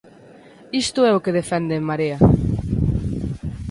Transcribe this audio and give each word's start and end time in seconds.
Isto 0.83 0.99
é 1.09 1.11
o 1.13 1.23
que 1.23 1.35
defende 1.39 1.73
En 1.77 1.83
Marea. 1.89 2.17